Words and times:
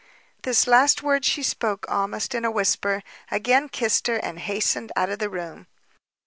This 0.41 0.65
last 0.65 1.03
word 1.03 1.23
she 1.25 1.43
spoke 1.43 1.85
almost 1.87 2.33
in 2.33 2.43
a 2.43 2.49
whisper, 2.49 3.03
again 3.29 3.69
kissed 3.69 4.07
her, 4.07 4.15
and 4.17 4.39
hastened 4.39 4.91
out 4.95 5.11
of 5.11 5.19
the 5.19 5.29
room. 5.29 5.67